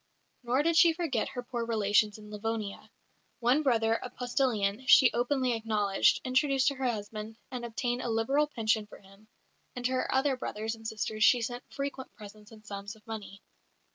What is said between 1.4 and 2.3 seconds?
poor relations